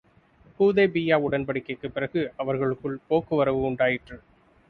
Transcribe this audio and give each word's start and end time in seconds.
ஹூதைபிய்யா 0.59 1.15
உடன்படிக்கைக்குப் 1.21 1.93
பிறகு, 1.93 2.33
அவர்களுக்குள் 2.37 2.99
போக்குவரவு 3.07 3.61
உண்டாயிற்று. 3.61 4.17